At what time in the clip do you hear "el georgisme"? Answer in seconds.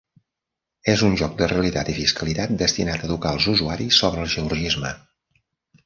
4.27-4.99